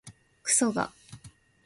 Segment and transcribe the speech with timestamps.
[0.41, 0.91] くそが